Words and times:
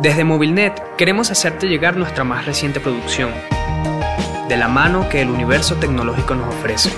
Desde 0.00 0.24
Movilnet 0.24 0.96
queremos 0.96 1.30
hacerte 1.30 1.66
llegar 1.66 1.94
nuestra 1.94 2.24
más 2.24 2.46
reciente 2.46 2.80
producción, 2.80 3.32
de 4.48 4.56
la 4.56 4.66
mano 4.66 5.06
que 5.10 5.20
el 5.20 5.28
universo 5.28 5.76
tecnológico 5.76 6.34
nos 6.34 6.54
ofrece. 6.54 6.90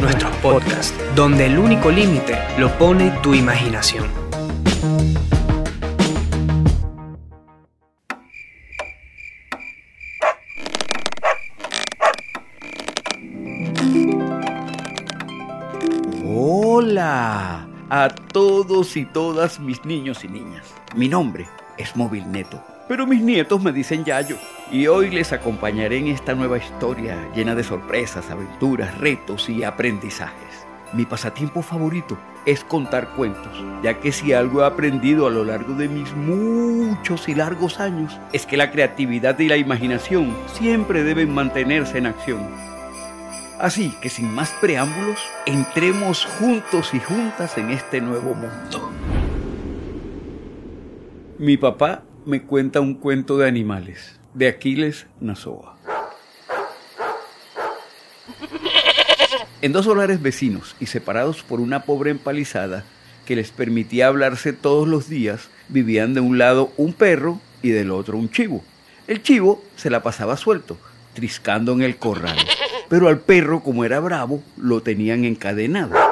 Nuestros 0.00 0.34
podcasts, 0.36 0.94
donde 1.14 1.44
el 1.44 1.58
único 1.58 1.90
límite 1.90 2.38
lo 2.56 2.72
pone 2.78 3.10
tu 3.22 3.34
imaginación. 3.34 4.06
Hola 16.24 17.68
a 17.90 18.08
todos 18.32 18.96
y 18.96 19.04
todas 19.04 19.60
mis 19.60 19.84
niños 19.84 20.24
y 20.24 20.28
niñas. 20.28 20.64
Mi 20.96 21.10
nombre 21.10 21.46
es 21.78 21.96
Móvil 21.96 22.30
Neto, 22.30 22.62
pero 22.88 23.06
mis 23.06 23.22
nietos 23.22 23.62
me 23.62 23.72
dicen 23.72 24.04
Yayo. 24.04 24.36
Y 24.70 24.86
hoy 24.86 25.10
les 25.10 25.32
acompañaré 25.32 25.98
en 25.98 26.08
esta 26.08 26.34
nueva 26.34 26.58
historia 26.58 27.16
llena 27.34 27.54
de 27.54 27.64
sorpresas, 27.64 28.30
aventuras, 28.30 28.98
retos 28.98 29.48
y 29.48 29.64
aprendizajes. 29.64 30.66
Mi 30.92 31.04
pasatiempo 31.04 31.62
favorito 31.62 32.18
es 32.46 32.64
contar 32.64 33.10
cuentos, 33.10 33.62
ya 33.82 34.00
que 34.00 34.10
si 34.10 34.32
algo 34.32 34.62
he 34.62 34.66
aprendido 34.66 35.26
a 35.26 35.30
lo 35.30 35.44
largo 35.44 35.74
de 35.74 35.88
mis 35.88 36.14
muchos 36.14 37.28
y 37.28 37.34
largos 37.34 37.78
años 37.78 38.18
es 38.32 38.46
que 38.46 38.56
la 38.56 38.70
creatividad 38.70 39.38
y 39.38 39.48
la 39.48 39.58
imaginación 39.58 40.34
siempre 40.54 41.04
deben 41.04 41.32
mantenerse 41.32 41.98
en 41.98 42.06
acción. 42.06 42.40
Así 43.58 43.92
que 44.00 44.08
sin 44.08 44.32
más 44.32 44.50
preámbulos, 44.60 45.18
entremos 45.44 46.24
juntos 46.24 46.94
y 46.94 47.00
juntas 47.00 47.58
en 47.58 47.70
este 47.70 48.00
nuevo 48.00 48.34
mundo. 48.34 48.92
Mi 51.38 51.56
papá 51.56 52.02
me 52.26 52.42
cuenta 52.42 52.80
un 52.80 52.94
cuento 52.94 53.38
de 53.38 53.46
animales, 53.46 54.18
de 54.34 54.48
Aquiles 54.48 55.06
Nazoa. 55.20 55.76
En 59.62 59.72
dos 59.72 59.84
solares 59.84 60.20
vecinos 60.20 60.74
y 60.80 60.86
separados 60.86 61.44
por 61.44 61.60
una 61.60 61.84
pobre 61.84 62.10
empalizada 62.10 62.84
que 63.24 63.36
les 63.36 63.52
permitía 63.52 64.08
hablarse 64.08 64.52
todos 64.52 64.88
los 64.88 65.08
días, 65.08 65.48
vivían 65.68 66.12
de 66.12 66.20
un 66.20 66.38
lado 66.38 66.72
un 66.76 66.92
perro 66.92 67.40
y 67.62 67.68
del 67.68 67.92
otro 67.92 68.18
un 68.18 68.30
chivo. 68.30 68.64
El 69.06 69.22
chivo 69.22 69.62
se 69.76 69.90
la 69.90 70.02
pasaba 70.02 70.36
suelto, 70.36 70.76
triscando 71.14 71.70
en 71.72 71.82
el 71.82 71.98
corral, 71.98 72.36
pero 72.88 73.06
al 73.06 73.20
perro, 73.20 73.62
como 73.62 73.84
era 73.84 74.00
bravo, 74.00 74.42
lo 74.56 74.82
tenían 74.82 75.24
encadenado. 75.24 76.07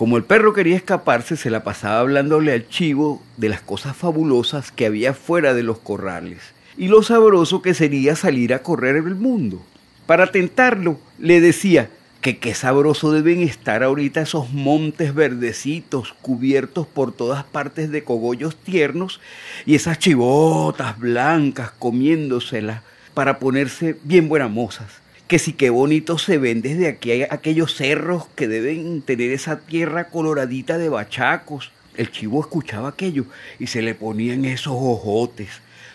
Como 0.00 0.16
el 0.16 0.24
perro 0.24 0.54
quería 0.54 0.76
escaparse, 0.76 1.36
se 1.36 1.50
la 1.50 1.62
pasaba 1.62 2.00
hablándole 2.00 2.54
al 2.54 2.66
chivo 2.66 3.22
de 3.36 3.50
las 3.50 3.60
cosas 3.60 3.94
fabulosas 3.94 4.72
que 4.72 4.86
había 4.86 5.12
fuera 5.12 5.52
de 5.52 5.62
los 5.62 5.76
corrales 5.78 6.38
y 6.78 6.88
lo 6.88 7.02
sabroso 7.02 7.60
que 7.60 7.74
sería 7.74 8.16
salir 8.16 8.54
a 8.54 8.62
correr 8.62 8.96
el 8.96 9.14
mundo. 9.14 9.60
Para 10.06 10.28
tentarlo, 10.28 10.98
le 11.18 11.42
decía 11.42 11.90
que 12.22 12.38
qué 12.38 12.54
sabroso 12.54 13.12
deben 13.12 13.42
estar 13.42 13.82
ahorita 13.82 14.22
esos 14.22 14.50
montes 14.54 15.14
verdecitos 15.14 16.14
cubiertos 16.22 16.86
por 16.86 17.12
todas 17.12 17.44
partes 17.44 17.90
de 17.90 18.02
cogollos 18.02 18.56
tiernos 18.56 19.20
y 19.66 19.74
esas 19.74 19.98
chivotas 19.98 20.98
blancas 20.98 21.72
comiéndoselas 21.72 22.80
para 23.12 23.38
ponerse 23.38 23.98
bien 24.04 24.30
buenas 24.30 24.50
mozas 24.50 24.99
que 25.30 25.38
sí 25.38 25.52
qué 25.52 25.70
bonito 25.70 26.18
se 26.18 26.38
ven 26.38 26.60
desde 26.60 26.88
aquí 26.88 27.22
aquellos 27.22 27.76
cerros 27.76 28.26
que 28.34 28.48
deben 28.48 29.00
tener 29.00 29.30
esa 29.30 29.60
tierra 29.60 30.08
coloradita 30.08 30.76
de 30.76 30.88
bachacos. 30.88 31.70
El 31.96 32.10
chivo 32.10 32.40
escuchaba 32.40 32.88
aquello 32.88 33.26
y 33.60 33.68
se 33.68 33.80
le 33.80 33.94
ponían 33.94 34.44
esos 34.44 34.74
ojotes. 34.74 35.50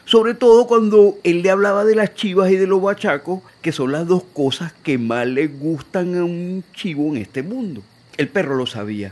Sobre 0.06 0.36
todo 0.36 0.68
cuando 0.68 1.18
él 1.26 1.42
le 1.42 1.50
hablaba 1.50 1.84
de 1.84 1.96
las 1.96 2.16
chivas 2.16 2.50
y 2.50 2.56
de 2.56 2.66
los 2.66 2.82
bachacos, 2.82 3.42
que 3.62 3.74
son 3.74 3.92
las 3.92 4.08
dos 4.08 4.24
cosas 4.24 4.72
que 4.84 4.98
más 4.98 5.28
le 5.28 5.48
gustan 5.48 6.18
a 6.18 6.24
un 6.24 6.64
chivo 6.74 7.10
en 7.10 7.18
este 7.18 7.44
mundo. 7.44 7.84
El 8.16 8.30
perro 8.30 8.56
lo 8.56 8.66
sabía. 8.66 9.12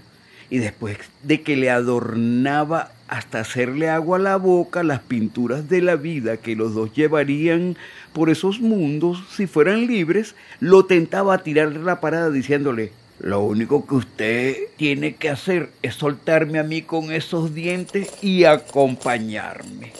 Y 0.53 0.59
después 0.59 0.99
de 1.23 1.41
que 1.41 1.55
le 1.55 1.71
adornaba 1.71 2.91
hasta 3.07 3.39
hacerle 3.39 3.89
agua 3.89 4.17
a 4.17 4.21
la 4.21 4.35
boca 4.35 4.83
las 4.83 4.99
pinturas 4.99 5.67
de 5.67 5.81
la 5.81 5.95
vida 5.95 6.37
que 6.37 6.55
los 6.55 6.75
dos 6.75 6.93
llevarían 6.93 7.75
por 8.13 8.29
esos 8.29 8.59
mundos 8.59 9.23
si 9.35 9.47
fueran 9.47 9.87
libres, 9.87 10.35
lo 10.59 10.85
tentaba 10.85 11.33
a 11.33 11.37
tirarle 11.39 11.81
la 11.81 11.99
parada 11.99 12.29
diciéndole, 12.29 12.91
lo 13.19 13.39
único 13.39 13.87
que 13.87 13.95
usted 13.95 14.57
tiene 14.77 15.15
que 15.15 15.31
hacer 15.31 15.71
es 15.81 15.95
soltarme 15.95 16.59
a 16.59 16.63
mí 16.63 16.83
con 16.83 17.11
esos 17.11 17.55
dientes 17.55 18.11
y 18.21 18.43
acompañarme. 18.43 19.91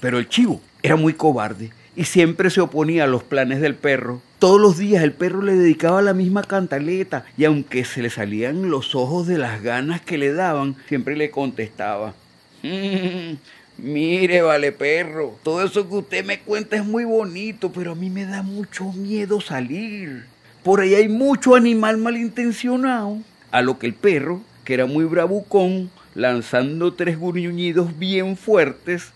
Pero 0.00 0.18
el 0.18 0.28
chivo 0.28 0.60
era 0.82 0.96
muy 0.96 1.14
cobarde 1.14 1.70
y 1.96 2.04
siempre 2.04 2.50
se 2.50 2.60
oponía 2.60 3.04
a 3.04 3.08
los 3.08 3.22
planes 3.22 3.60
del 3.60 3.74
perro. 3.74 4.20
Todos 4.38 4.60
los 4.60 4.78
días 4.78 5.02
el 5.02 5.12
perro 5.12 5.42
le 5.42 5.54
dedicaba 5.54 6.02
la 6.02 6.14
misma 6.14 6.42
cantaleta 6.42 7.24
y 7.36 7.44
aunque 7.44 7.84
se 7.84 8.02
le 8.02 8.10
salían 8.10 8.70
los 8.70 8.94
ojos 8.94 9.26
de 9.26 9.38
las 9.38 9.62
ganas 9.62 10.00
que 10.00 10.18
le 10.18 10.32
daban, 10.32 10.76
siempre 10.88 11.16
le 11.16 11.30
contestaba, 11.30 12.14
Mm, 12.64 13.36
mire, 13.76 14.40
vale 14.40 14.72
perro, 14.72 15.38
todo 15.42 15.62
eso 15.62 15.86
que 15.86 15.96
usted 15.96 16.24
me 16.24 16.40
cuenta 16.40 16.76
es 16.76 16.84
muy 16.84 17.04
bonito, 17.04 17.70
pero 17.70 17.92
a 17.92 17.94
mí 17.94 18.08
me 18.08 18.24
da 18.24 18.42
mucho 18.42 18.90
miedo 18.92 19.38
salir. 19.42 20.24
Por 20.62 20.80
ahí 20.80 20.94
hay 20.94 21.08
mucho 21.08 21.56
animal 21.56 21.98
malintencionado. 21.98 23.18
A 23.50 23.60
lo 23.60 23.78
que 23.78 23.86
el 23.86 23.92
perro, 23.92 24.40
que 24.64 24.72
era 24.72 24.86
muy 24.86 25.04
bravucón, 25.04 25.90
lanzando 26.14 26.94
tres 26.94 27.20
gruñidos 27.20 27.98
bien 27.98 28.38
fuertes, 28.38 29.12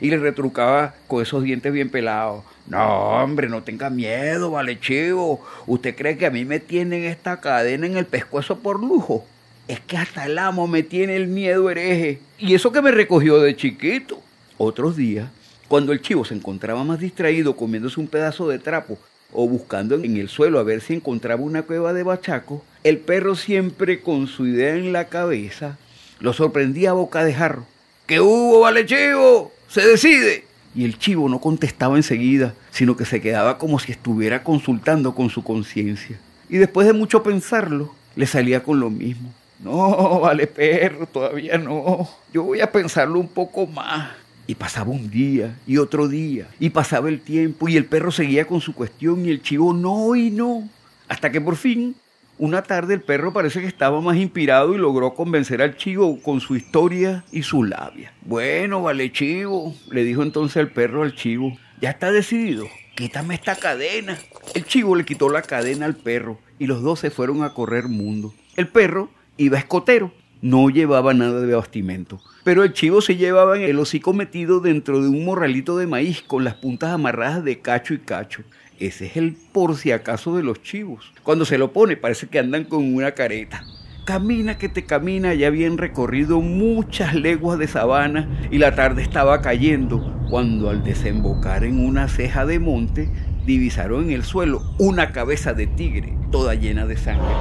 y 0.00 0.10
le 0.10 0.18
retrucaba 0.18 0.94
con 1.06 1.22
esos 1.22 1.42
dientes 1.42 1.72
bien 1.72 1.90
pelados. 1.90 2.44
No, 2.66 3.22
hombre, 3.22 3.48
no 3.48 3.62
tenga 3.62 3.90
miedo, 3.90 4.50
vale 4.50 4.80
chivo. 4.80 5.44
¿Usted 5.66 5.94
cree 5.94 6.18
que 6.18 6.26
a 6.26 6.30
mí 6.30 6.44
me 6.44 6.60
tienen 6.60 7.04
esta 7.04 7.40
cadena 7.40 7.86
en 7.86 7.96
el 7.96 8.06
pescuezo 8.06 8.58
por 8.58 8.80
lujo? 8.80 9.24
es 9.68 9.80
que 9.80 9.96
hasta 9.96 10.26
el 10.26 10.38
amo 10.38 10.66
me 10.66 10.82
tiene 10.82 11.16
el 11.16 11.26
miedo 11.26 11.70
hereje. 11.70 12.20
Y 12.38 12.54
eso 12.54 12.72
que 12.72 12.82
me 12.82 12.90
recogió 12.90 13.40
de 13.40 13.56
chiquito. 13.56 14.22
Otros 14.58 14.96
días, 14.96 15.28
cuando 15.68 15.92
el 15.92 16.00
chivo 16.00 16.24
se 16.24 16.34
encontraba 16.34 16.84
más 16.84 17.00
distraído 17.00 17.56
comiéndose 17.56 18.00
un 18.00 18.08
pedazo 18.08 18.48
de 18.48 18.58
trapo 18.58 18.98
o 19.32 19.48
buscando 19.48 19.96
en 19.96 20.16
el 20.16 20.28
suelo 20.28 20.58
a 20.58 20.62
ver 20.62 20.80
si 20.80 20.94
encontraba 20.94 21.42
una 21.42 21.62
cueva 21.62 21.92
de 21.92 22.04
bachaco, 22.04 22.64
el 22.84 22.98
perro 22.98 23.34
siempre 23.34 24.00
con 24.00 24.28
su 24.28 24.46
idea 24.46 24.74
en 24.74 24.92
la 24.92 25.06
cabeza 25.06 25.78
lo 26.20 26.32
sorprendía 26.32 26.90
a 26.90 26.94
boca 26.94 27.24
de 27.24 27.34
jarro. 27.34 27.66
¿Qué 28.06 28.20
hubo, 28.20 28.60
vale 28.60 28.86
chivo? 28.86 29.52
Se 29.68 29.84
decide. 29.84 30.44
Y 30.76 30.84
el 30.84 30.96
chivo 30.96 31.28
no 31.28 31.40
contestaba 31.40 31.96
enseguida, 31.96 32.54
sino 32.70 32.96
que 32.96 33.04
se 33.04 33.20
quedaba 33.20 33.58
como 33.58 33.80
si 33.80 33.90
estuviera 33.90 34.44
consultando 34.44 35.12
con 35.12 35.28
su 35.28 35.42
conciencia. 35.42 36.16
Y 36.48 36.58
después 36.58 36.86
de 36.86 36.92
mucho 36.92 37.24
pensarlo, 37.24 37.92
le 38.14 38.26
salía 38.26 38.62
con 38.62 38.78
lo 38.78 38.90
mismo. 38.90 39.32
No, 39.58 40.20
vale 40.20 40.46
perro, 40.46 41.06
todavía 41.06 41.58
no. 41.58 42.08
Yo 42.32 42.44
voy 42.44 42.60
a 42.60 42.70
pensarlo 42.70 43.18
un 43.18 43.26
poco 43.26 43.66
más. 43.66 44.10
Y 44.46 44.54
pasaba 44.54 44.92
un 44.92 45.10
día 45.10 45.56
y 45.66 45.78
otro 45.78 46.06
día, 46.06 46.46
y 46.60 46.70
pasaba 46.70 47.08
el 47.08 47.20
tiempo, 47.20 47.68
y 47.68 47.76
el 47.76 47.86
perro 47.86 48.12
seguía 48.12 48.46
con 48.46 48.60
su 48.60 48.72
cuestión, 48.72 49.26
y 49.26 49.30
el 49.30 49.42
chivo 49.42 49.72
no 49.72 50.14
y 50.14 50.30
no. 50.30 50.68
Hasta 51.08 51.32
que 51.32 51.40
por 51.40 51.56
fin, 51.56 51.96
una 52.38 52.62
tarde, 52.62 52.94
el 52.94 53.00
perro 53.00 53.32
parece 53.32 53.60
que 53.60 53.66
estaba 53.66 54.00
más 54.00 54.16
inspirado 54.16 54.74
y 54.74 54.78
logró 54.78 55.14
convencer 55.14 55.62
al 55.62 55.76
chivo 55.76 56.20
con 56.20 56.40
su 56.40 56.56
historia 56.56 57.24
y 57.32 57.42
su 57.42 57.64
labia. 57.64 58.12
Bueno, 58.22 58.82
vale 58.82 59.10
chivo, 59.12 59.74
le 59.90 60.04
dijo 60.04 60.22
entonces 60.22 60.56
el 60.56 60.68
perro 60.68 61.02
al 61.02 61.14
chivo, 61.14 61.56
ya 61.80 61.90
está 61.90 62.12
decidido, 62.12 62.66
quítame 62.94 63.34
esta 63.34 63.56
cadena. 63.56 64.18
El 64.54 64.64
chivo 64.64 64.96
le 64.96 65.04
quitó 65.04 65.28
la 65.28 65.42
cadena 65.42 65.86
al 65.86 65.96
perro 65.96 66.38
y 66.58 66.66
los 66.66 66.82
dos 66.82 67.00
se 67.00 67.10
fueron 67.10 67.42
a 67.42 67.54
correr 67.54 67.88
mundo. 67.88 68.34
El 68.56 68.68
perro 68.68 69.10
iba 69.36 69.58
escotero, 69.58 70.12
no 70.42 70.68
llevaba 70.68 71.14
nada 71.14 71.40
de 71.40 71.54
bastimento. 71.54 72.20
Pero 72.44 72.62
el 72.62 72.72
chivo 72.72 73.00
se 73.00 73.16
llevaba 73.16 73.58
el 73.58 73.78
hocico 73.78 74.12
metido 74.12 74.60
dentro 74.60 75.02
de 75.02 75.08
un 75.08 75.24
morralito 75.24 75.76
de 75.78 75.86
maíz 75.86 76.22
con 76.22 76.44
las 76.44 76.54
puntas 76.54 76.90
amarradas 76.90 77.42
de 77.44 77.60
cacho 77.60 77.94
y 77.94 77.98
cacho. 77.98 78.44
Ese 78.78 79.06
es 79.06 79.16
el 79.16 79.36
por 79.52 79.76
si 79.76 79.90
acaso 79.90 80.36
de 80.36 80.42
los 80.42 80.62
chivos. 80.62 81.12
Cuando 81.22 81.44
se 81.44 81.56
lo 81.56 81.72
pone 81.72 81.96
parece 81.96 82.26
que 82.28 82.38
andan 82.38 82.64
con 82.64 82.94
una 82.94 83.12
careta. 83.12 83.64
Camina 84.04 84.58
que 84.58 84.68
te 84.68 84.84
camina, 84.84 85.34
ya 85.34 85.48
habían 85.48 85.78
recorrido 85.78 86.40
muchas 86.40 87.14
leguas 87.14 87.58
de 87.58 87.68
sabana 87.68 88.28
y 88.50 88.58
la 88.58 88.74
tarde 88.74 89.02
estaba 89.02 89.40
cayendo 89.40 90.14
cuando 90.30 90.70
al 90.70 90.84
desembocar 90.84 91.64
en 91.64 91.84
una 91.84 92.08
ceja 92.08 92.44
de 92.46 92.60
monte 92.60 93.10
divisaron 93.46 94.04
en 94.04 94.10
el 94.10 94.24
suelo 94.24 94.62
una 94.78 95.12
cabeza 95.12 95.54
de 95.54 95.66
tigre 95.66 96.16
toda 96.30 96.54
llena 96.54 96.86
de 96.86 96.96
sangre. 96.96 97.34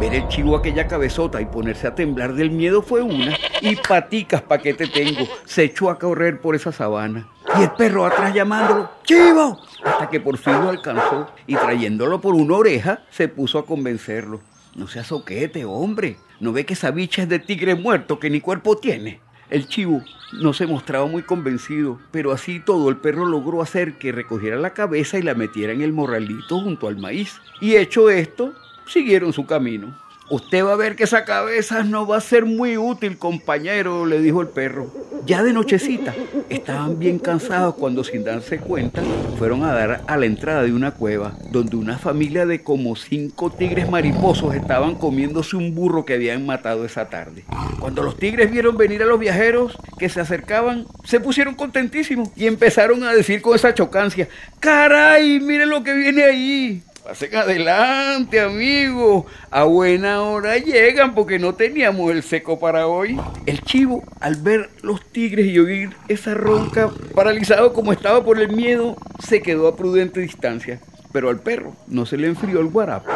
Ver 0.00 0.14
el 0.14 0.28
chivo 0.28 0.56
aquella 0.56 0.88
cabezota 0.88 1.42
y 1.42 1.44
ponerse 1.44 1.86
a 1.86 1.94
temblar 1.94 2.32
del 2.32 2.50
miedo 2.50 2.80
fue 2.80 3.02
una. 3.02 3.36
Y 3.60 3.76
paticas 3.76 4.40
pa' 4.40 4.56
que 4.56 4.72
te 4.72 4.86
tengo. 4.86 5.28
Se 5.44 5.64
echó 5.64 5.90
a 5.90 5.98
correr 5.98 6.40
por 6.40 6.54
esa 6.54 6.72
sabana. 6.72 7.28
Y 7.58 7.62
el 7.62 7.70
perro 7.72 8.06
atrás 8.06 8.32
llamándolo, 8.32 8.90
¡Chivo! 9.04 9.60
Hasta 9.84 10.08
que 10.08 10.20
por 10.20 10.38
fin 10.38 10.54
lo 10.54 10.70
alcanzó 10.70 11.28
y 11.46 11.56
trayéndolo 11.56 12.20
por 12.20 12.34
una 12.34 12.54
oreja, 12.54 13.02
se 13.10 13.28
puso 13.28 13.58
a 13.58 13.66
convencerlo. 13.66 14.40
No 14.74 14.86
seas 14.86 15.08
soquete, 15.08 15.64
hombre. 15.64 16.16
¿No 16.38 16.52
ve 16.52 16.64
que 16.64 16.74
esa 16.74 16.90
bicha 16.90 17.22
es 17.22 17.28
de 17.28 17.38
tigre 17.38 17.74
muerto 17.74 18.18
que 18.18 18.30
ni 18.30 18.40
cuerpo 18.40 18.76
tiene? 18.76 19.20
El 19.50 19.66
chivo 19.66 20.02
no 20.32 20.52
se 20.52 20.66
mostraba 20.66 21.06
muy 21.06 21.22
convencido, 21.22 21.98
pero 22.12 22.30
así 22.30 22.60
todo 22.60 22.88
el 22.88 22.98
perro 22.98 23.26
logró 23.26 23.62
hacer 23.62 23.98
que 23.98 24.12
recogiera 24.12 24.56
la 24.56 24.72
cabeza 24.72 25.18
y 25.18 25.22
la 25.22 25.34
metiera 25.34 25.72
en 25.72 25.80
el 25.80 25.92
morralito 25.92 26.60
junto 26.60 26.86
al 26.86 26.98
maíz. 26.98 27.40
Y 27.60 27.74
hecho 27.74 28.10
esto, 28.10 28.54
siguieron 28.86 29.32
su 29.32 29.46
camino. 29.46 29.98
Usted 30.30 30.64
va 30.64 30.74
a 30.74 30.76
ver 30.76 30.94
que 30.94 31.02
esa 31.02 31.24
cabeza 31.24 31.82
no 31.82 32.06
va 32.06 32.18
a 32.18 32.20
ser 32.20 32.44
muy 32.44 32.76
útil, 32.76 33.18
compañero, 33.18 34.06
le 34.06 34.20
dijo 34.20 34.40
el 34.40 34.46
perro. 34.46 34.88
Ya 35.26 35.42
de 35.42 35.52
nochecita, 35.52 36.14
estaban 36.48 37.00
bien 37.00 37.18
cansados 37.18 37.74
cuando 37.74 38.04
sin 38.04 38.22
darse 38.22 38.58
cuenta 38.58 39.02
fueron 39.38 39.64
a 39.64 39.72
dar 39.74 40.04
a 40.06 40.16
la 40.16 40.26
entrada 40.26 40.62
de 40.62 40.72
una 40.72 40.92
cueva 40.92 41.36
donde 41.50 41.74
una 41.74 41.98
familia 41.98 42.46
de 42.46 42.62
como 42.62 42.94
cinco 42.94 43.50
tigres 43.50 43.90
mariposos 43.90 44.54
estaban 44.54 44.94
comiéndose 44.94 45.56
un 45.56 45.74
burro 45.74 46.04
que 46.04 46.14
habían 46.14 46.46
matado 46.46 46.84
esa 46.84 47.08
tarde. 47.08 47.44
Cuando 47.80 48.04
los 48.04 48.16
tigres 48.16 48.52
vieron 48.52 48.76
venir 48.76 49.02
a 49.02 49.06
los 49.06 49.18
viajeros 49.18 49.76
que 49.98 50.08
se 50.08 50.20
acercaban, 50.20 50.86
se 51.02 51.18
pusieron 51.18 51.56
contentísimos 51.56 52.28
y 52.36 52.46
empezaron 52.46 53.02
a 53.02 53.12
decir 53.12 53.42
con 53.42 53.56
esa 53.56 53.74
chocancia, 53.74 54.28
caray, 54.60 55.40
mire 55.40 55.66
lo 55.66 55.82
que 55.82 55.92
viene 55.92 56.22
ahí. 56.22 56.82
Pasen 57.10 57.34
adelante, 57.34 58.38
amigo. 58.38 59.26
A 59.50 59.64
buena 59.64 60.22
hora 60.22 60.58
llegan 60.58 61.12
porque 61.12 61.40
no 61.40 61.56
teníamos 61.56 62.12
el 62.12 62.22
seco 62.22 62.60
para 62.60 62.86
hoy. 62.86 63.18
El 63.46 63.62
chivo, 63.62 64.04
al 64.20 64.36
ver 64.36 64.70
los 64.82 65.04
tigres 65.06 65.46
y 65.46 65.58
oír 65.58 65.90
esa 66.06 66.34
ronca, 66.34 66.88
paralizado 67.12 67.72
como 67.72 67.90
estaba 67.90 68.22
por 68.24 68.38
el 68.38 68.54
miedo, 68.54 68.96
se 69.26 69.42
quedó 69.42 69.66
a 69.66 69.74
prudente 69.74 70.20
distancia. 70.20 70.78
Pero 71.12 71.30
al 71.30 71.40
perro 71.40 71.74
no 71.88 72.06
se 72.06 72.16
le 72.16 72.28
enfrió 72.28 72.60
el 72.60 72.68
guarapo. 72.68 73.10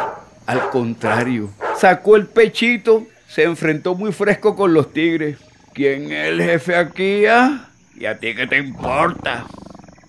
Al 0.45 0.69
contrario, 0.71 1.51
sacó 1.77 2.17
el 2.17 2.27
pechito, 2.27 3.07
se 3.29 3.43
enfrentó 3.43 3.95
muy 3.95 4.11
fresco 4.11 4.57
con 4.57 4.73
los 4.73 4.91
tigres. 4.91 5.37
¿Quién 5.73 6.11
es 6.11 6.27
el 6.27 6.41
jefe 6.41 6.75
aquí, 6.75 7.27
ah? 7.27 7.69
¿Y 7.95 8.07
a 8.07 8.19
ti 8.19 8.35
qué 8.35 8.45
te 8.45 8.57
importa? 8.57 9.45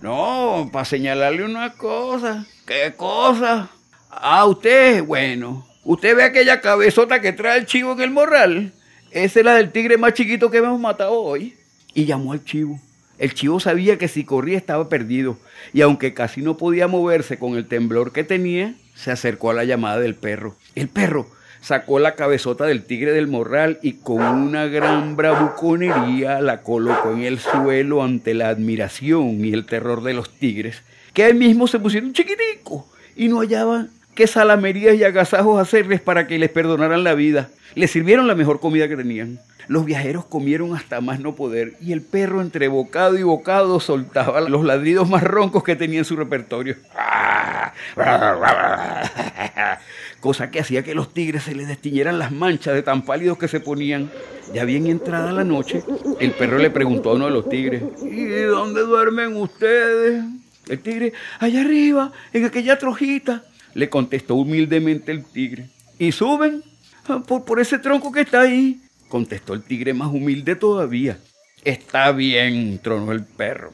No, 0.01 0.69
para 0.73 0.83
señalarle 0.83 1.45
una 1.45 1.71
cosa. 1.71 2.45
¿Qué 2.65 2.93
cosa? 2.97 3.69
Ah, 4.09 4.45
usted, 4.45 5.03
bueno. 5.03 5.65
Usted 5.83 6.15
ve 6.15 6.23
aquella 6.23 6.61
cabezota 6.61 7.21
que 7.21 7.33
trae 7.33 7.59
el 7.59 7.65
chivo 7.65 7.93
en 7.93 8.01
el 8.01 8.11
morral. 8.11 8.73
Esa 9.11 9.39
es 9.39 9.45
la 9.45 9.55
del 9.55 9.71
tigre 9.71 9.97
más 9.97 10.13
chiquito 10.13 10.51
que 10.51 10.57
hemos 10.57 10.79
matado 10.79 11.13
hoy. 11.13 11.55
Y 11.93 12.05
llamó 12.05 12.33
al 12.33 12.43
chivo. 12.43 12.79
El 13.17 13.33
chivo 13.33 13.59
sabía 13.59 13.97
que 13.97 14.07
si 14.07 14.23
corría 14.23 14.57
estaba 14.57 14.89
perdido. 14.89 15.37
Y 15.73 15.81
aunque 15.81 16.13
casi 16.13 16.41
no 16.41 16.57
podía 16.57 16.87
moverse 16.87 17.39
con 17.39 17.55
el 17.55 17.67
temblor 17.67 18.11
que 18.11 18.23
tenía, 18.23 18.75
se 18.95 19.11
acercó 19.11 19.49
a 19.49 19.53
la 19.53 19.63
llamada 19.63 19.99
del 19.99 20.15
perro. 20.15 20.55
El 20.75 20.87
perro 20.87 21.27
sacó 21.61 21.99
la 21.99 22.15
cabezota 22.15 22.65
del 22.65 22.83
tigre 22.83 23.11
del 23.11 23.27
morral 23.27 23.79
y 23.81 23.93
con 23.93 24.21
una 24.21 24.67
gran 24.67 25.15
bravuconería 25.15 26.39
la 26.41 26.61
colocó 26.61 27.11
en 27.11 27.23
el 27.23 27.39
suelo 27.39 28.03
ante 28.03 28.33
la 28.33 28.49
admiración 28.49 29.43
y 29.43 29.53
el 29.53 29.65
terror 29.65 30.03
de 30.03 30.13
los 30.13 30.29
tigres, 30.29 30.83
que 31.13 31.23
ahí 31.23 31.33
mismo 31.33 31.67
se 31.67 31.79
pusieron 31.79 32.13
chiquitico 32.13 32.87
y 33.15 33.27
no 33.27 33.39
hallaban 33.39 33.89
qué 34.17 34.25
salamerías 34.25 34.95
y 34.95 35.03
agasajos 35.03 35.61
hacerles 35.61 36.01
para 36.01 36.25
que 36.25 36.39
les 36.39 36.49
perdonaran 36.49 37.03
la 37.03 37.13
vida. 37.13 37.49
Les 37.75 37.91
sirvieron 37.91 38.25
la 38.25 38.33
mejor 38.33 38.59
comida 38.59 38.87
que 38.87 38.97
tenían. 38.97 39.39
Los 39.67 39.85
viajeros 39.85 40.25
comieron 40.25 40.75
hasta 40.75 41.01
más 41.01 41.19
no 41.19 41.35
poder 41.35 41.73
y 41.81 41.93
el 41.93 42.01
perro 42.01 42.41
entre 42.41 42.67
bocado 42.67 43.19
y 43.19 43.21
bocado 43.21 43.79
soltaba 43.79 44.41
los 44.41 44.65
ladridos 44.65 45.07
más 45.07 45.21
roncos 45.21 45.63
que 45.63 45.75
tenía 45.75 45.99
en 45.99 46.05
su 46.05 46.15
repertorio. 46.15 46.77
Cosa 50.19 50.49
que 50.49 50.61
hacía 50.61 50.81
que 50.81 50.95
los 50.95 51.13
tigres 51.13 51.43
se 51.43 51.53
les 51.53 51.67
destiñeran 51.67 52.17
las 52.17 52.31
manchas 52.31 52.73
de 52.73 52.81
tan 52.81 53.03
pálidos 53.03 53.37
que 53.37 53.47
se 53.47 53.59
ponían. 53.59 54.09
Ya 54.51 54.65
bien 54.65 54.87
entrada 54.87 55.31
la 55.31 55.43
noche, 55.43 55.83
el 56.19 56.31
perro 56.31 56.57
le 56.57 56.71
preguntó 56.71 57.11
a 57.11 57.13
uno 57.13 57.25
de 57.25 57.31
los 57.31 57.47
tigres, 57.49 57.83
¿y 58.01 58.25
dónde 58.43 58.81
duermen 58.81 59.35
ustedes? 59.35 60.23
El 60.67 60.79
tigre, 60.79 61.13
allá 61.39 61.61
arriba, 61.61 62.11
en 62.33 62.45
aquella 62.45 62.79
trojita, 62.79 63.43
le 63.77 63.89
contestó 63.89 64.33
humildemente 64.35 65.11
el 65.11 65.23
tigre. 65.23 65.69
¿Y 65.99 66.11
suben? 66.11 66.63
"Ah, 67.07 67.21
Por, 67.25 67.45
por 67.45 67.59
ese 67.59 67.77
tronco 67.77 68.11
que 68.11 68.21
está 68.21 68.41
ahí, 68.41 68.81
contestó 69.07 69.53
el 69.53 69.61
tigre 69.61 69.93
más 69.93 70.07
humilde 70.09 70.55
todavía. 70.55 71.19
Está 71.63 72.11
bien, 72.11 72.79
tronó 72.81 73.11
el 73.11 73.23
perro. 73.23 73.71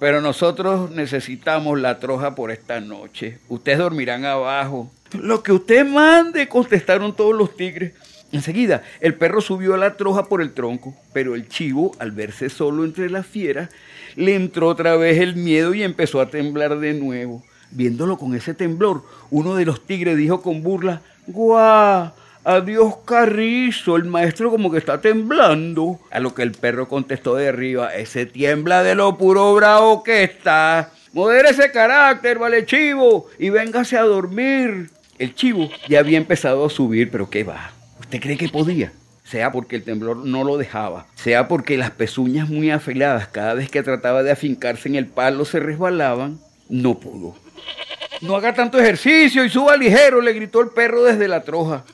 Pero 0.00 0.20
nosotros 0.20 0.90
necesitamos 0.90 1.78
la 1.78 2.00
troja 2.00 2.34
por 2.34 2.50
esta 2.50 2.80
noche. 2.80 3.38
Ustedes 3.48 3.78
dormirán 3.78 4.24
abajo. 4.24 4.90
Lo 5.12 5.42
que 5.42 5.52
usted 5.52 5.86
mande, 5.86 6.48
contestaron 6.48 7.14
todos 7.14 7.36
los 7.36 7.54
tigres. 7.56 7.92
Enseguida, 8.32 8.82
el 9.00 9.14
perro 9.14 9.40
subió 9.40 9.74
a 9.74 9.78
la 9.78 9.96
troja 9.96 10.24
por 10.24 10.40
el 10.42 10.52
tronco, 10.52 10.96
pero 11.12 11.34
el 11.36 11.48
chivo, 11.48 11.92
al 11.98 12.10
verse 12.12 12.48
solo 12.48 12.84
entre 12.84 13.08
las 13.10 13.26
fieras, 13.26 13.70
le 14.16 14.34
entró 14.34 14.68
otra 14.68 14.96
vez 14.96 15.18
el 15.20 15.36
miedo 15.36 15.74
y 15.74 15.82
empezó 15.84 16.20
a 16.20 16.30
temblar 16.30 16.78
de 16.80 16.94
nuevo. 16.94 17.44
Viéndolo 17.72 18.18
con 18.18 18.34
ese 18.34 18.54
temblor, 18.54 19.04
uno 19.30 19.54
de 19.54 19.64
los 19.64 19.86
tigres 19.86 20.16
dijo 20.16 20.42
con 20.42 20.62
burla, 20.62 21.02
¡Guau! 21.26 22.12
Adiós 22.42 22.94
Carrizo, 23.04 23.96
el 23.96 24.04
maestro 24.04 24.50
como 24.50 24.70
que 24.70 24.78
está 24.78 25.00
temblando. 25.00 26.00
A 26.10 26.20
lo 26.20 26.34
que 26.34 26.42
el 26.42 26.52
perro 26.52 26.88
contestó 26.88 27.34
de 27.34 27.48
arriba, 27.48 27.94
ese 27.94 28.24
tiembla 28.24 28.82
de 28.82 28.94
lo 28.94 29.18
puro 29.18 29.54
bravo 29.54 30.02
que 30.02 30.24
está. 30.24 30.90
Modere 31.12 31.50
ese 31.50 31.70
carácter, 31.70 32.38
vale 32.38 32.64
chivo, 32.64 33.28
y 33.38 33.50
véngase 33.50 33.98
a 33.98 34.04
dormir. 34.04 34.90
El 35.18 35.34
chivo 35.34 35.68
ya 35.86 35.98
había 35.98 36.16
empezado 36.16 36.64
a 36.64 36.70
subir, 36.70 37.10
pero 37.10 37.28
¿qué 37.28 37.44
va? 37.44 37.72
¿Usted 38.00 38.20
cree 38.20 38.38
que 38.38 38.48
podía? 38.48 38.92
Sea 39.22 39.52
porque 39.52 39.76
el 39.76 39.84
temblor 39.84 40.16
no 40.16 40.42
lo 40.42 40.56
dejaba, 40.56 41.06
sea 41.14 41.46
porque 41.46 41.76
las 41.76 41.90
pezuñas 41.90 42.48
muy 42.48 42.70
afiladas 42.70 43.28
cada 43.28 43.54
vez 43.54 43.70
que 43.70 43.82
trataba 43.82 44.22
de 44.22 44.32
afincarse 44.32 44.88
en 44.88 44.94
el 44.94 45.06
palo 45.06 45.44
se 45.44 45.60
resbalaban, 45.60 46.40
no 46.68 46.98
pudo. 46.98 47.36
No 48.20 48.36
haga 48.36 48.52
tanto 48.54 48.78
ejercicio 48.78 49.44
y 49.44 49.48
suba 49.48 49.76
ligero, 49.76 50.20
le 50.20 50.34
gritó 50.34 50.60
el 50.60 50.68
perro 50.68 51.04
desde 51.04 51.26
la 51.26 51.42
troja. 51.42 51.84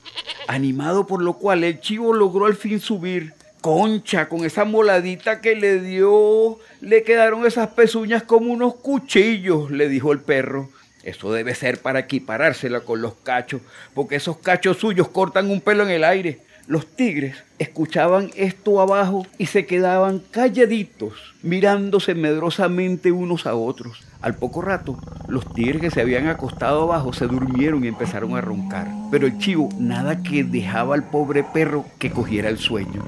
Animado 0.48 1.06
por 1.06 1.22
lo 1.22 1.34
cual 1.34 1.62
el 1.62 1.80
chivo 1.80 2.12
logró 2.12 2.46
al 2.46 2.56
fin 2.56 2.80
subir. 2.80 3.32
Concha, 3.60 4.28
con 4.28 4.44
esa 4.44 4.64
moladita 4.64 5.40
que 5.40 5.54
le 5.54 5.80
dio, 5.80 6.58
le 6.80 7.02
quedaron 7.04 7.46
esas 7.46 7.68
pezuñas 7.68 8.24
como 8.24 8.52
unos 8.52 8.74
cuchillos, 8.76 9.70
le 9.70 9.88
dijo 9.88 10.12
el 10.12 10.20
perro. 10.20 10.68
Eso 11.04 11.32
debe 11.32 11.54
ser 11.54 11.80
para 11.80 12.00
equiparársela 12.00 12.80
con 12.80 13.00
los 13.00 13.14
cachos, 13.14 13.60
porque 13.94 14.16
esos 14.16 14.38
cachos 14.38 14.78
suyos 14.78 15.08
cortan 15.08 15.50
un 15.50 15.60
pelo 15.60 15.84
en 15.84 15.90
el 15.90 16.02
aire. 16.02 16.40
Los 16.68 16.86
tigres 16.86 17.44
escuchaban 17.60 18.30
esto 18.34 18.80
abajo 18.80 19.24
y 19.38 19.46
se 19.46 19.66
quedaban 19.66 20.20
calladitos, 20.32 21.12
mirándose 21.44 22.16
medrosamente 22.16 23.12
unos 23.12 23.46
a 23.46 23.54
otros. 23.54 24.04
Al 24.20 24.34
poco 24.34 24.62
rato, 24.62 24.98
los 25.28 25.54
tigres 25.54 25.80
que 25.80 25.92
se 25.92 26.00
habían 26.00 26.26
acostado 26.26 26.82
abajo 26.82 27.12
se 27.12 27.28
durmieron 27.28 27.84
y 27.84 27.88
empezaron 27.88 28.36
a 28.36 28.40
roncar. 28.40 28.88
Pero 29.12 29.28
el 29.28 29.38
chivo 29.38 29.68
nada 29.78 30.24
que 30.24 30.42
dejaba 30.42 30.96
al 30.96 31.08
pobre 31.08 31.44
perro 31.44 31.84
que 32.00 32.10
cogiera 32.10 32.48
el 32.48 32.58
sueño. 32.58 33.04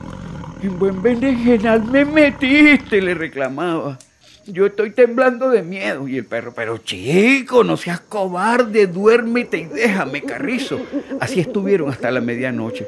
En 0.62 0.78
buen 0.78 1.02
berenjenal 1.02 1.84
me 1.84 2.04
metiste, 2.04 3.02
le 3.02 3.14
reclamaba. 3.14 3.98
Yo 4.46 4.66
estoy 4.66 4.92
temblando 4.92 5.50
de 5.50 5.62
miedo. 5.62 6.06
Y 6.06 6.16
el 6.16 6.26
perro, 6.26 6.54
pero 6.54 6.78
chico, 6.78 7.64
no 7.64 7.76
seas 7.76 8.00
cobarde, 8.00 8.86
duérmete 8.86 9.58
y 9.58 9.64
déjame, 9.64 10.22
carrizo. 10.22 10.80
Así 11.20 11.40
estuvieron 11.40 11.90
hasta 11.90 12.12
la 12.12 12.20
medianoche. 12.20 12.86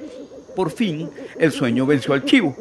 Por 0.61 0.71
fin, 0.71 1.09
el 1.39 1.53
sueño 1.53 1.87
venció 1.87 2.13
al 2.13 2.27
chivo. 2.27 2.55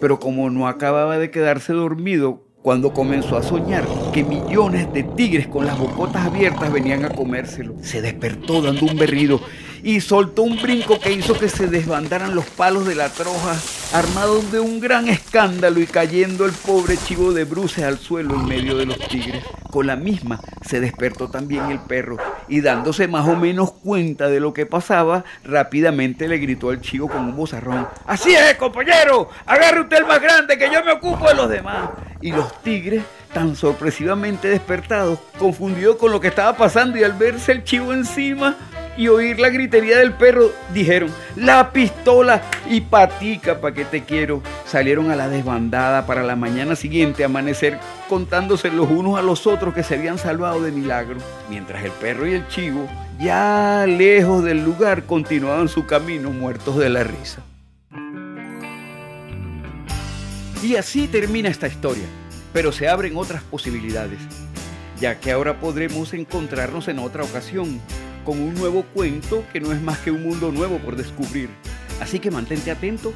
Pero 0.00 0.20
como 0.20 0.50
no 0.50 0.68
acababa 0.68 1.18
de 1.18 1.32
quedarse 1.32 1.72
dormido 1.72 2.44
cuando 2.62 2.92
comenzó 2.92 3.36
a 3.36 3.42
soñar 3.42 3.84
que 4.12 4.22
millones 4.22 4.92
de 4.92 5.02
tigres 5.02 5.48
con 5.48 5.66
las 5.66 5.76
bocotas 5.76 6.24
abiertas 6.24 6.72
venían 6.72 7.04
a 7.04 7.08
comérselo, 7.10 7.74
se 7.82 8.02
despertó 8.02 8.62
dando 8.62 8.86
un 8.86 8.96
berrido 8.96 9.40
y 9.82 10.00
soltó 10.00 10.42
un 10.42 10.60
brinco 10.60 10.98
que 10.98 11.12
hizo 11.12 11.38
que 11.38 11.48
se 11.48 11.66
desbandaran 11.66 12.34
los 12.34 12.44
palos 12.46 12.86
de 12.86 12.94
la 12.94 13.08
troja, 13.08 13.56
armado 13.92 14.40
de 14.42 14.60
un 14.60 14.80
gran 14.80 15.08
escándalo 15.08 15.80
y 15.80 15.86
cayendo 15.86 16.44
el 16.44 16.52
pobre 16.52 16.96
chivo 16.96 17.32
de 17.32 17.44
bruces 17.44 17.84
al 17.84 17.98
suelo 17.98 18.34
en 18.34 18.46
medio 18.46 18.76
de 18.76 18.86
los 18.86 18.98
tigres. 19.08 19.44
Con 19.70 19.86
la 19.86 19.96
misma 19.96 20.40
se 20.66 20.80
despertó 20.80 21.30
también 21.30 21.70
el 21.70 21.80
perro 21.80 22.16
y 22.48 22.60
dándose 22.60 23.08
más 23.08 23.28
o 23.28 23.36
menos 23.36 23.72
cuenta 23.72 24.28
de 24.28 24.40
lo 24.40 24.52
que 24.52 24.66
pasaba, 24.66 25.24
rápidamente 25.44 26.28
le 26.28 26.38
gritó 26.38 26.70
al 26.70 26.80
chivo 26.80 27.08
con 27.08 27.20
un 27.20 27.36
bozarrón, 27.36 27.86
Así 28.06 28.34
es, 28.34 28.56
compañero, 28.56 29.28
agarre 29.46 29.82
usted 29.82 29.98
el 29.98 30.06
más 30.06 30.20
grande 30.20 30.58
que 30.58 30.70
yo 30.70 30.84
me 30.84 30.92
ocupo 30.92 31.28
de 31.28 31.34
los 31.34 31.48
demás. 31.48 31.90
Y 32.20 32.32
los 32.32 32.60
tigres, 32.62 33.02
tan 33.32 33.56
sorpresivamente 33.56 34.48
despertados, 34.48 35.18
confundidos 35.38 35.96
con 35.96 36.10
lo 36.10 36.20
que 36.20 36.28
estaba 36.28 36.56
pasando 36.56 36.98
y 36.98 37.04
al 37.04 37.12
verse 37.12 37.52
el 37.52 37.64
chivo 37.64 37.92
encima, 37.92 38.56
y 39.00 39.08
oír 39.08 39.40
la 39.40 39.48
gritería 39.48 39.96
del 39.96 40.12
perro, 40.12 40.52
dijeron, 40.74 41.10
la 41.34 41.72
pistola 41.72 42.42
y 42.68 42.82
patica, 42.82 43.58
pa' 43.58 43.72
que 43.72 43.86
te 43.86 44.04
quiero. 44.04 44.42
Salieron 44.66 45.10
a 45.10 45.16
la 45.16 45.30
desbandada 45.30 46.04
para 46.04 46.22
la 46.22 46.36
mañana 46.36 46.76
siguiente 46.76 47.24
amanecer 47.24 47.78
contándose 48.10 48.70
los 48.70 48.90
unos 48.90 49.18
a 49.18 49.22
los 49.22 49.46
otros 49.46 49.72
que 49.72 49.82
se 49.82 49.94
habían 49.94 50.18
salvado 50.18 50.60
de 50.60 50.70
milagro, 50.70 51.16
mientras 51.48 51.82
el 51.82 51.92
perro 51.92 52.26
y 52.26 52.34
el 52.34 52.46
chivo, 52.48 52.86
ya 53.18 53.86
lejos 53.88 54.44
del 54.44 54.62
lugar, 54.62 55.04
continuaban 55.04 55.70
su 55.70 55.86
camino 55.86 56.30
muertos 56.30 56.76
de 56.76 56.90
la 56.90 57.02
risa. 57.02 57.40
Y 60.62 60.76
así 60.76 61.08
termina 61.08 61.48
esta 61.48 61.68
historia, 61.68 62.04
pero 62.52 62.70
se 62.70 62.86
abren 62.86 63.16
otras 63.16 63.42
posibilidades, 63.44 64.18
ya 65.00 65.18
que 65.18 65.32
ahora 65.32 65.58
podremos 65.58 66.12
encontrarnos 66.12 66.86
en 66.88 66.98
otra 66.98 67.24
ocasión 67.24 67.80
con 68.24 68.40
un 68.40 68.54
nuevo 68.54 68.84
cuento 68.94 69.44
que 69.52 69.60
no 69.60 69.72
es 69.72 69.80
más 69.80 69.98
que 69.98 70.10
un 70.10 70.22
mundo 70.22 70.52
nuevo 70.52 70.78
por 70.78 70.96
descubrir. 70.96 71.50
Así 72.00 72.18
que 72.18 72.30
mantente 72.30 72.70
atento 72.70 73.12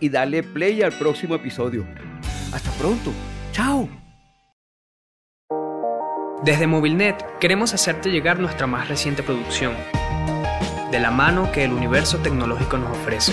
y 0.00 0.08
dale 0.08 0.42
play 0.42 0.82
al 0.82 0.92
próximo 0.92 1.34
episodio. 1.34 1.86
Hasta 2.52 2.70
pronto. 2.72 3.12
Chao. 3.52 3.88
Desde 6.44 6.66
Movilnet 6.68 7.38
queremos 7.40 7.74
hacerte 7.74 8.10
llegar 8.10 8.38
nuestra 8.38 8.68
más 8.68 8.88
reciente 8.88 9.24
producción, 9.24 9.74
de 10.92 11.00
la 11.00 11.10
mano 11.10 11.50
que 11.50 11.64
el 11.64 11.72
universo 11.72 12.18
tecnológico 12.18 12.78
nos 12.78 12.96
ofrece. 12.96 13.32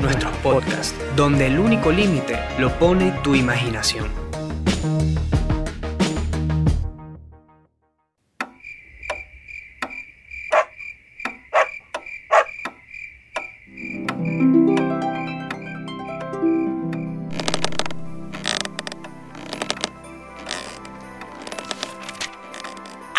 Nuestros 0.00 0.36
podcasts, 0.38 0.94
donde 1.16 1.46
el 1.46 1.58
único 1.58 1.90
límite 1.90 2.38
lo 2.58 2.78
pone 2.78 3.12
tu 3.22 3.34
imaginación. 3.34 4.08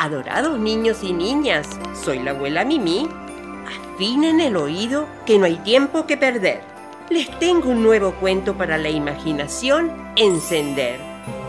Adorados 0.06 0.60
niños 0.60 1.00
y 1.02 1.14
niñas, 1.14 1.68
soy 2.00 2.20
la 2.20 2.30
abuela 2.30 2.64
Mimi. 2.64 3.10
Afinen 3.96 4.40
el 4.40 4.56
oído 4.56 5.08
que 5.26 5.40
no 5.40 5.46
hay 5.46 5.56
tiempo 5.56 6.06
que 6.06 6.16
perder. 6.16 6.62
Les 7.10 7.28
tengo 7.40 7.72
un 7.72 7.82
nuevo 7.82 8.14
cuento 8.14 8.56
para 8.56 8.78
la 8.78 8.90
imaginación 8.90 9.92
encender. 10.16 11.00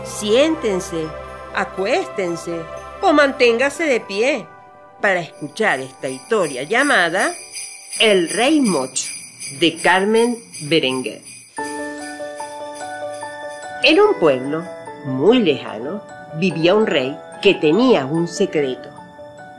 Siéntense, 0.05 1.05
acuéstense 1.53 2.59
o 3.03 3.13
manténgase 3.13 3.83
de 3.83 3.99
pie 3.99 4.47
para 5.01 5.19
escuchar 5.19 5.79
esta 5.79 6.09
historia 6.09 6.63
llamada 6.63 7.31
El 7.99 8.27
Rey 8.27 8.59
Mocho 8.59 9.11
de 9.59 9.77
Carmen 9.77 10.35
Berenguer. 10.61 11.21
En 13.83 13.99
un 13.99 14.15
pueblo 14.19 14.63
muy 15.05 15.43
lejano 15.43 16.01
vivía 16.39 16.73
un 16.73 16.87
rey 16.87 17.15
que 17.41 17.53
tenía 17.53 18.05
un 18.05 18.27
secreto, 18.27 18.89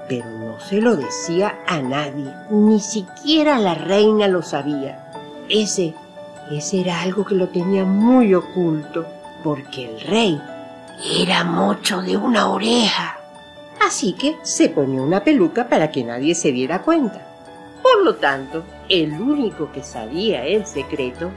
pero 0.09 0.29
no 0.31 0.59
se 0.59 0.81
lo 0.81 0.97
decía 0.97 1.61
a 1.67 1.81
nadie, 1.81 2.33
ni 2.51 2.81
siquiera 2.81 3.59
la 3.59 3.75
reina 3.75 4.27
lo 4.27 4.43
sabía. 4.43 5.13
Ese, 5.49 5.95
ese 6.51 6.81
era 6.81 7.03
algo 7.03 7.25
que 7.25 7.35
lo 7.35 7.49
tenía 7.49 7.85
muy 7.85 8.35
oculto, 8.35 9.07
porque 9.45 9.85
el 9.85 10.01
rey 10.01 10.41
era 11.21 11.45
mocho 11.45 12.03
de 12.03 12.17
una 12.17 12.51
oreja. 12.51 13.19
Así 13.87 14.15
que 14.15 14.37
se 14.43 14.69
ponía 14.69 15.01
una 15.01 15.23
peluca 15.23 15.69
para 15.69 15.91
que 15.91 16.03
nadie 16.03 16.35
se 16.35 16.51
diera 16.51 16.83
cuenta. 16.83 17.25
Por 17.83 18.05
lo 18.05 18.17
tanto, 18.17 18.65
el 18.89 19.13
único 19.13 19.71
que 19.71 19.85
sabía 19.85 20.45
el 20.45 20.67
secreto 20.67 21.31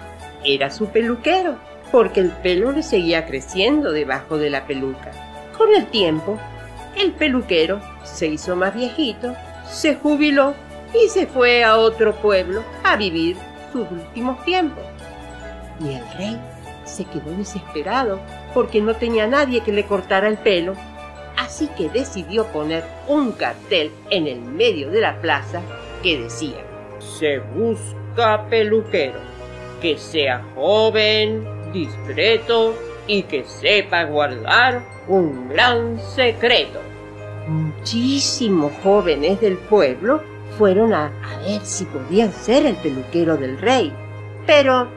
era 0.43 0.71
su 0.71 0.87
peluquero, 0.87 1.57
porque 1.91 2.19
el 2.19 2.29
pelo 2.29 2.71
le 2.71 2.81
seguía 2.81 3.27
creciendo 3.27 3.91
debajo 3.91 4.37
de 4.37 4.49
la 4.49 4.65
peluca. 4.65 5.30
Con 5.61 5.75
el 5.75 5.85
tiempo, 5.85 6.39
el 6.97 7.11
peluquero 7.11 7.81
se 8.03 8.25
hizo 8.25 8.55
más 8.55 8.73
viejito, 8.73 9.35
se 9.69 9.93
jubiló 9.93 10.55
y 10.91 11.07
se 11.07 11.27
fue 11.27 11.63
a 11.63 11.77
otro 11.77 12.15
pueblo 12.15 12.63
a 12.83 12.95
vivir 12.95 13.37
sus 13.71 13.85
últimos 13.91 14.43
tiempos. 14.43 14.83
Y 15.79 15.93
el 15.93 16.17
rey 16.17 16.41
se 16.83 17.05
quedó 17.05 17.29
desesperado 17.37 18.19
porque 18.55 18.81
no 18.81 18.95
tenía 18.95 19.27
nadie 19.27 19.61
que 19.61 19.71
le 19.71 19.85
cortara 19.85 20.27
el 20.29 20.39
pelo, 20.39 20.73
así 21.37 21.69
que 21.77 21.89
decidió 21.89 22.47
poner 22.47 22.83
un 23.07 23.31
cartel 23.31 23.91
en 24.09 24.25
el 24.25 24.41
medio 24.41 24.89
de 24.89 25.01
la 25.01 25.21
plaza 25.21 25.61
que 26.01 26.21
decía, 26.21 26.65
se 27.19 27.37
busca 27.37 28.47
peluquero, 28.49 29.19
que 29.79 29.95
sea 29.99 30.43
joven, 30.55 31.45
discreto 31.71 32.73
y 33.07 33.23
que 33.23 33.43
sepa 33.43 34.03
guardar 34.03 34.81
un 35.07 35.49
gran 35.49 35.99
secreto. 35.99 36.79
Muchísimos 37.47 38.71
jóvenes 38.83 39.41
del 39.41 39.57
pueblo 39.57 40.21
fueron 40.57 40.93
a, 40.93 41.11
ver 41.45 41.61
si 41.63 41.85
podían 41.85 42.31
ser 42.31 42.65
el 42.65 42.75
peluquero 42.75 43.37
del 43.37 43.57
rey, 43.57 43.91
pero 44.45 44.87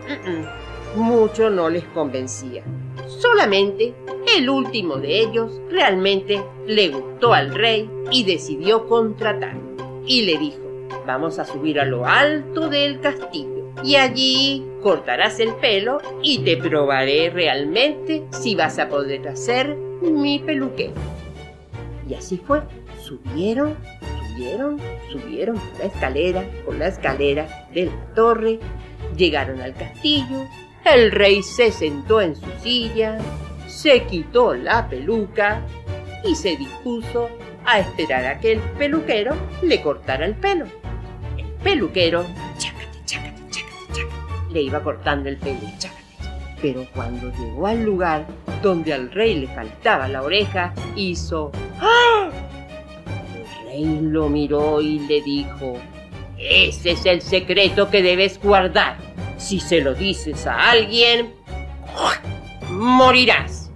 mucho 0.95 1.51
no 1.51 1.71
les 1.71 1.85
convencía. 1.85 2.63
Solamente 3.07 3.95
el 4.37 4.49
último 4.51 4.97
de 4.97 5.21
ellos 5.21 5.61
realmente 5.71 6.43
le 6.67 6.89
gustó 6.89 7.33
al 7.33 7.55
rey 7.55 7.91
y 8.11 8.25
decidió 8.25 8.87
contratarlo. 8.87 9.63
Y 10.07 10.23
le 10.23 10.39
dijo, 10.39 10.61
vamos 11.07 11.39
a 11.39 11.45
subir 11.45 11.81
a 11.81 11.85
lo 11.85 12.05
alto 12.05 12.69
del 12.69 13.01
castillo 13.01 13.54
y 13.83 13.97
allí 13.97 14.65
cortarás 14.83 15.41
el 15.41 15.55
pelo 15.55 15.99
y 16.23 16.39
te 16.39 16.57
probaré 16.57 17.31
realmente 17.31 18.25
si 18.31 18.55
vas 18.55 18.79
a 18.79 18.89
poder 18.89 19.27
hacer 19.29 19.77
mi 20.03 20.39
peluquero. 20.39 20.95
Y 22.09 22.15
así 22.15 22.37
fue. 22.37 22.63
Subieron, 23.03 23.77
subieron, 24.29 24.81
subieron 25.11 25.57
por 25.59 25.79
la 25.79 25.85
escalera, 25.87 26.45
por 26.65 26.75
la 26.77 26.89
escalera 26.89 27.69
de 27.73 27.87
la 27.87 28.15
torre, 28.15 28.61
llegaron 29.17 29.61
al 29.61 29.75
castillo, 29.75 30.47
el 30.85 31.13
rey 31.13 31.43
se 31.43 31.71
sentó 31.71 32.21
en 32.21 32.37
su 32.37 32.47
silla, 32.63 33.19
se 33.67 34.05
quitó 34.05 34.55
la 34.55 34.89
peluca 34.89 35.63
y 36.25 36.35
se 36.35 36.57
dispuso 36.57 37.29
a 37.67 37.81
esperar 37.81 38.27
a 38.27 38.41
que 38.41 38.53
el 38.53 38.61
peluquero 38.61 39.35
le 39.63 39.81
cortara 39.83 40.27
el 40.27 40.35
pelo. 40.35 40.67
El 41.37 41.47
peluquero, 41.63 42.25
le 44.55 44.63
iba 44.63 44.83
cortando 44.83 45.29
el 45.29 45.37
pelo. 45.37 45.59
Pero 46.63 46.87
cuando 46.95 47.31
llegó 47.33 47.67
al 47.67 47.85
lugar 47.85 48.27
donde 48.63 48.95
al 48.95 49.11
rey 49.11 49.39
le 49.41 49.49
faltaba 49.49 50.09
la 50.09 50.23
oreja, 50.23 50.73
hizo 50.97 51.53
¡Ah! 51.81 52.31
El 53.35 53.67
rey 53.67 53.99
lo 54.01 54.31
miró 54.31 54.81
y 54.81 55.01
le 55.01 55.21
dijo, 55.21 55.77
ese 56.39 56.93
es 56.93 57.05
el 57.05 57.21
secreto 57.21 57.91
que 57.91 58.03
debes 58.03 58.41
guardar. 58.41 58.97
Si 59.37 59.61
se 59.61 59.83
lo 59.83 59.93
dices 59.93 60.47
a 60.47 60.71
alguien, 60.71 61.35
morirás. 62.71 63.71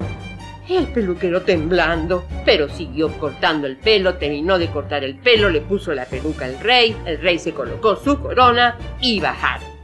El 0.68 0.86
peluquero 0.86 1.42
temblando, 1.42 2.26
pero 2.44 2.68
siguió 2.68 3.10
cortando 3.18 3.66
el 3.66 3.78
pelo, 3.78 4.14
terminó 4.14 4.58
de 4.58 4.68
cortar 4.68 5.02
el 5.02 5.16
pelo, 5.16 5.48
le 5.48 5.62
puso 5.62 5.94
la 5.94 6.04
peluca 6.04 6.44
al 6.44 6.60
rey, 6.60 6.94
el 7.06 7.20
rey 7.20 7.38
se 7.38 7.52
colocó 7.52 7.96
su 7.96 8.20
corona 8.20 8.76
y 9.00 9.18
bajaron. 9.18 9.77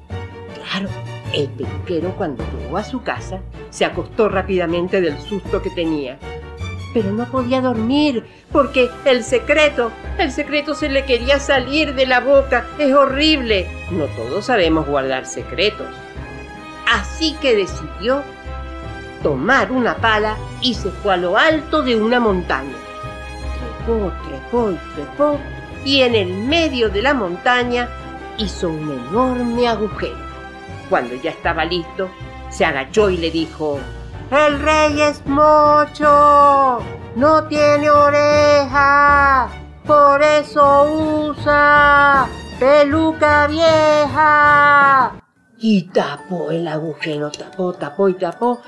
Claro, 0.71 0.89
el 1.33 1.49
peluquero 1.49 2.15
cuando 2.17 2.45
llegó 2.59 2.77
a 2.77 2.85
su 2.85 3.03
casa 3.03 3.41
se 3.71 3.85
acostó 3.85 4.29
rápidamente 4.29 5.01
del 5.01 5.19
susto 5.19 5.63
que 5.63 5.71
tenía. 5.71 6.19
Pero 6.93 7.11
no 7.11 7.27
podía 7.27 7.61
dormir 7.61 8.25
porque 8.53 8.89
el 9.05 9.25
secreto, 9.25 9.91
el 10.19 10.31
secreto 10.31 10.75
se 10.75 10.89
le 10.89 11.05
quería 11.05 11.41
salir 11.41 11.95
de 11.95 12.07
la 12.07 12.21
boca. 12.21 12.67
Es 12.79 12.95
horrible. 12.95 13.67
No 13.91 14.05
todos 14.07 14.45
sabemos 14.45 14.87
guardar 14.87 15.27
secretos. 15.27 15.89
Así 16.91 17.37
que 17.41 17.57
decidió 17.57 18.23
tomar 19.23 19.73
una 19.73 19.97
pala 19.97 20.37
y 20.61 20.75
se 20.75 20.91
fue 20.91 21.15
a 21.15 21.17
lo 21.17 21.37
alto 21.37 21.83
de 21.83 21.97
una 21.97 22.21
montaña. 22.21 22.77
Trepó, 23.87 24.13
trepó 24.29 24.71
y 24.71 24.79
trepó 24.95 25.41
y 25.85 26.03
en 26.03 26.15
el 26.15 26.33
medio 26.33 26.89
de 26.91 27.03
la 27.03 27.13
montaña 27.13 27.89
hizo 28.39 28.69
un 28.69 28.93
enorme 29.09 29.67
agujero. 29.67 30.24
Cuando 30.89 31.15
ya 31.15 31.31
estaba 31.31 31.65
listo, 31.65 32.09
se 32.51 32.65
agachó 32.65 33.11
y 33.11 33.17
le 33.17 33.31
dijo, 33.31 33.79
El 34.31 34.61
rey 34.61 35.01
es 35.01 35.25
mocho, 35.27 36.81
no 37.17 37.45
tiene 37.49 37.91
oreja, 37.91 39.49
por 39.87 40.23
eso 40.23 41.29
usa 41.29 42.29
peluca 42.59 43.47
vieja. 43.47 45.13
Y 45.59 45.83
tapó 45.83 46.51
el 46.51 46.69
agujero, 46.69 47.31
tapó, 47.31 47.73
tapó 47.73 48.09
y 48.09 48.15
tapó. 48.15 48.61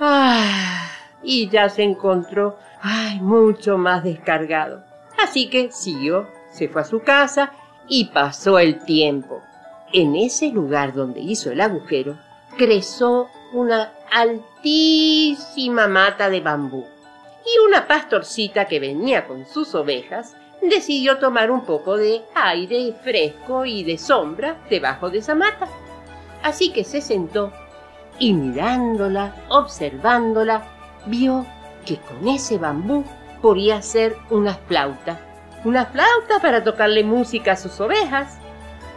Ah, 0.00 0.88
y 1.22 1.48
ya 1.48 1.68
se 1.68 1.82
encontró, 1.82 2.58
ay, 2.82 3.20
mucho 3.20 3.78
más 3.78 4.04
descargado. 4.04 4.84
Así 5.22 5.48
que 5.48 5.70
siguió, 5.70 6.28
se 6.52 6.68
fue 6.68 6.82
a 6.82 6.84
su 6.84 7.00
casa 7.00 7.52
y 7.88 8.06
pasó 8.06 8.58
el 8.58 8.84
tiempo. 8.84 9.42
En 9.92 10.16
ese 10.16 10.48
lugar 10.48 10.92
donde 10.92 11.20
hizo 11.20 11.50
el 11.50 11.60
agujero, 11.60 12.18
creció 12.56 13.28
una 13.52 13.92
altísima 14.12 15.86
mata 15.86 16.28
de 16.28 16.40
bambú. 16.40 16.84
Y 17.44 17.66
una 17.66 17.86
pastorcita 17.86 18.66
que 18.66 18.80
venía 18.80 19.26
con 19.26 19.46
sus 19.46 19.74
ovejas 19.74 20.34
decidió 20.62 21.18
tomar 21.18 21.50
un 21.50 21.64
poco 21.64 21.96
de 21.96 22.22
aire 22.34 22.94
fresco 23.02 23.64
y 23.64 23.84
de 23.84 23.98
sombra 23.98 24.56
debajo 24.68 25.10
de 25.10 25.18
esa 25.18 25.34
mata. 25.34 25.68
Así 26.42 26.72
que 26.72 26.84
se 26.84 27.00
sentó 27.00 27.52
y 28.18 28.32
mirándola, 28.32 29.34
observándola, 29.48 30.62
vio 31.06 31.46
que 31.84 31.98
con 31.98 32.26
ese 32.28 32.58
bambú 32.58 33.04
podía 33.42 33.76
hacer 33.76 34.16
una 34.30 34.54
flauta. 34.54 35.20
Una 35.64 35.86
flauta 35.86 36.40
para 36.40 36.64
tocarle 36.64 37.04
música 37.04 37.52
a 37.52 37.56
sus 37.56 37.80
ovejas. 37.80 38.38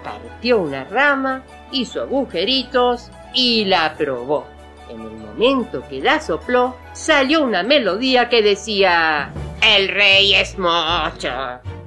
Partió 0.04 0.60
una 0.60 0.86
rama, 0.86 1.44
hizo 1.72 2.02
agujeritos 2.02 3.12
y 3.34 3.66
la 3.66 3.96
probó. 3.98 4.46
En 4.90 5.02
el 5.02 5.12
momento 5.12 5.84
que 5.88 6.02
la 6.02 6.20
sopló, 6.20 6.76
salió 6.94 7.44
una 7.44 7.64
melodía 7.64 8.30
que 8.30 8.42
decía... 8.42 9.32
El 9.62 9.90
rey 9.90 10.36
es 10.36 10.58
mocho, 10.58 11.30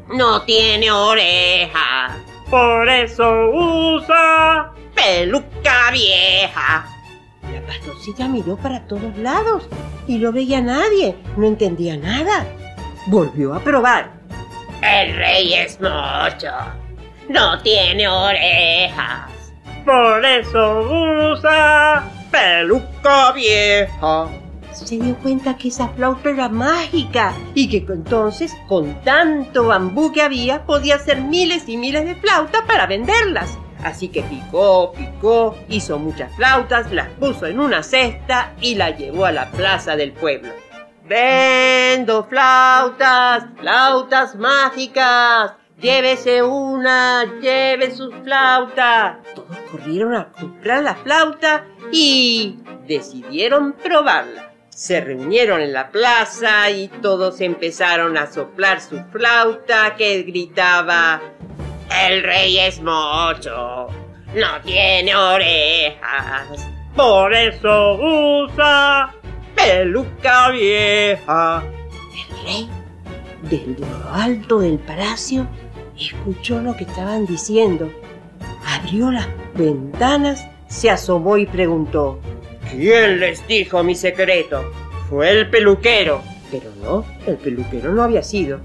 no 0.08 0.42
tiene 0.42 0.90
oreja, 0.90 2.18
por 2.50 2.86
eso 2.86 3.48
usa 3.50 4.72
peluca 4.94 5.90
vieja. 5.90 6.86
La 7.50 7.62
pastorcita 7.66 8.28
miró 8.28 8.56
para 8.58 8.86
todos 8.86 9.16
lados 9.16 9.66
y 10.06 10.18
no 10.18 10.32
veía 10.32 10.58
a 10.58 10.62
nadie, 10.62 11.16
no 11.38 11.46
entendía 11.46 11.96
nada. 11.96 12.44
Volvió 13.06 13.54
a 13.54 13.60
probar. 13.60 14.10
El 14.82 15.16
rey 15.16 15.54
es 15.54 15.80
mocho, 15.80 16.52
no 17.32 17.58
tiene 17.62 18.06
orejas, 18.06 19.30
por 19.84 20.24
eso 20.24 21.32
usa 21.32 22.04
peluca 22.30 23.32
vieja. 23.32 24.28
Se 24.72 24.98
dio 24.98 25.16
cuenta 25.16 25.56
que 25.56 25.68
esa 25.68 25.88
flauta 25.88 26.30
era 26.30 26.48
mágica 26.48 27.32
y 27.54 27.68
que 27.68 27.78
entonces, 27.92 28.54
con 28.68 29.02
tanto 29.02 29.66
bambú 29.66 30.12
que 30.12 30.22
había, 30.22 30.64
podía 30.64 30.96
hacer 30.96 31.20
miles 31.20 31.68
y 31.68 31.76
miles 31.76 32.04
de 32.04 32.14
flautas 32.16 32.62
para 32.66 32.86
venderlas. 32.86 33.58
Así 33.82 34.08
que 34.08 34.22
picó, 34.22 34.92
picó, 34.92 35.56
hizo 35.68 35.98
muchas 35.98 36.34
flautas, 36.36 36.92
las 36.92 37.08
puso 37.08 37.46
en 37.46 37.60
una 37.60 37.82
cesta 37.82 38.52
y 38.60 38.74
la 38.74 38.90
llevó 38.90 39.24
a 39.24 39.32
la 39.32 39.50
plaza 39.50 39.96
del 39.96 40.12
pueblo. 40.12 40.52
Vendo 41.04 42.24
flautas, 42.24 43.44
flautas 43.58 44.36
mágicas. 44.36 45.61
Llévese 45.82 46.44
una, 46.44 47.24
lleve 47.40 47.90
su 47.90 48.12
flauta. 48.22 49.18
Todos 49.34 49.58
corrieron 49.68 50.14
a 50.14 50.30
comprar 50.30 50.84
la 50.84 50.94
flauta 50.94 51.64
y 51.90 52.60
decidieron 52.86 53.72
probarla. 53.72 54.52
Se 54.68 55.00
reunieron 55.00 55.60
en 55.60 55.72
la 55.72 55.90
plaza 55.90 56.70
y 56.70 56.86
todos 56.86 57.40
empezaron 57.40 58.16
a 58.16 58.30
soplar 58.30 58.80
su 58.80 59.02
flauta 59.10 59.96
que 59.96 60.22
gritaba 60.22 61.20
El 62.04 62.22
rey 62.22 62.60
es 62.60 62.80
mocho, 62.80 63.88
no 64.34 64.60
tiene 64.64 65.16
orejas, 65.16 66.64
por 66.94 67.34
eso 67.34 67.98
usa 68.44 69.12
peluca 69.56 70.50
vieja. 70.50 71.64
El 72.30 72.44
rey, 72.44 72.70
desde 73.42 73.80
lo 73.80 74.12
alto 74.14 74.60
del 74.60 74.78
palacio, 74.78 75.46
escuchó 75.96 76.60
lo 76.60 76.76
que 76.76 76.84
estaban 76.84 77.26
diciendo. 77.26 77.90
Abrió 78.66 79.10
las 79.10 79.28
ventanas, 79.54 80.46
se 80.68 80.90
asomó 80.90 81.36
y 81.36 81.46
preguntó, 81.46 82.20
¿Quién 82.70 83.20
les 83.20 83.46
dijo 83.46 83.82
mi 83.82 83.94
secreto? 83.94 84.72
Fue 85.10 85.30
el 85.30 85.50
peluquero. 85.50 86.22
Pero 86.50 86.70
no, 86.82 87.04
el 87.26 87.36
peluquero 87.36 87.92
no 87.92 88.02
había 88.02 88.22
sido. 88.22 88.60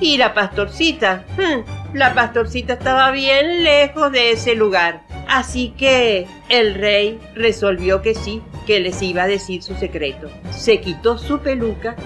¿Y 0.00 0.16
la 0.16 0.34
pastorcita? 0.34 1.24
Hmm, 1.36 1.96
la 1.96 2.14
pastorcita 2.14 2.74
estaba 2.74 3.10
bien 3.10 3.64
lejos 3.64 4.12
de 4.12 4.32
ese 4.32 4.54
lugar. 4.54 5.02
Así 5.28 5.74
que 5.76 6.26
el 6.48 6.74
rey 6.74 7.18
resolvió 7.34 8.00
que 8.00 8.14
sí, 8.14 8.42
que 8.66 8.80
les 8.80 9.02
iba 9.02 9.24
a 9.24 9.28
decir 9.28 9.62
su 9.62 9.74
secreto. 9.74 10.30
Se 10.50 10.80
quitó 10.80 11.18
su 11.18 11.40
peluca 11.40 11.96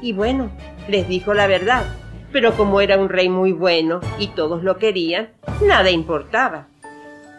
y 0.00 0.12
bueno, 0.12 0.50
les 0.88 1.06
dijo 1.08 1.34
la 1.34 1.46
verdad. 1.46 1.84
Pero 2.32 2.56
como 2.56 2.80
era 2.80 2.98
un 2.98 3.08
rey 3.08 3.28
muy 3.28 3.52
bueno 3.52 4.00
y 4.18 4.28
todos 4.28 4.62
lo 4.62 4.78
querían, 4.78 5.30
nada 5.60 5.90
importaba. 5.90 6.66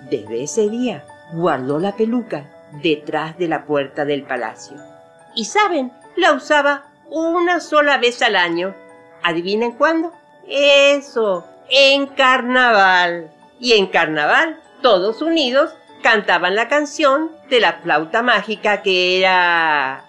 Desde 0.09 0.43
ese 0.43 0.69
día 0.69 1.03
guardó 1.33 1.79
la 1.79 1.95
peluca 1.95 2.49
detrás 2.81 3.37
de 3.37 3.47
la 3.47 3.65
puerta 3.65 4.05
del 4.05 4.23
palacio. 4.23 4.77
Y 5.35 5.45
saben, 5.45 5.91
la 6.15 6.33
usaba 6.33 6.85
una 7.09 7.59
sola 7.59 7.97
vez 7.97 8.21
al 8.21 8.35
año. 8.35 8.75
¿Adivinen 9.23 9.71
cuándo? 9.71 10.11
Eso, 10.47 11.45
en 11.69 12.07
carnaval. 12.07 13.31
Y 13.59 13.73
en 13.73 13.87
carnaval, 13.87 14.59
todos 14.81 15.21
unidos 15.21 15.73
cantaban 16.01 16.55
la 16.55 16.67
canción 16.67 17.31
de 17.49 17.61
la 17.61 17.73
flauta 17.81 18.21
mágica 18.21 18.81
que 18.81 19.19
era... 19.19 20.05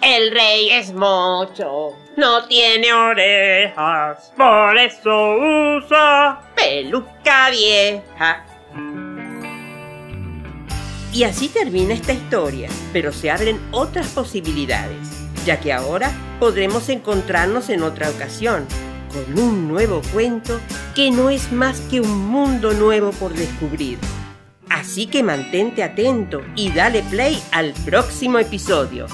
El 0.00 0.30
rey 0.30 0.70
es 0.70 0.92
mocho, 0.92 1.96
no 2.16 2.46
tiene 2.46 2.92
orejas, 2.92 4.32
por 4.36 4.78
eso 4.78 5.36
usa 5.76 6.40
peluca 6.54 7.50
vieja. 7.50 8.44
Y 11.12 11.24
así 11.24 11.48
termina 11.48 11.94
esta 11.94 12.12
historia, 12.12 12.68
pero 12.92 13.12
se 13.12 13.28
abren 13.30 13.60
otras 13.72 14.06
posibilidades, 14.08 15.26
ya 15.44 15.58
que 15.58 15.72
ahora 15.72 16.12
podremos 16.38 16.88
encontrarnos 16.90 17.68
en 17.68 17.82
otra 17.82 18.08
ocasión, 18.08 18.66
con 19.12 19.38
un 19.38 19.66
nuevo 19.66 20.00
cuento 20.12 20.60
que 20.94 21.10
no 21.10 21.28
es 21.28 21.50
más 21.50 21.80
que 21.90 22.00
un 22.00 22.28
mundo 22.28 22.72
nuevo 22.72 23.10
por 23.10 23.32
descubrir. 23.34 23.98
Así 24.68 25.06
que 25.06 25.24
mantente 25.24 25.82
atento 25.82 26.42
y 26.54 26.70
dale 26.70 27.02
play 27.02 27.42
al 27.50 27.72
próximo 27.84 28.38
episodio. 28.38 29.06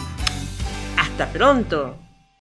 ¡Hasta 1.15 1.31
pronto! 1.33 2.04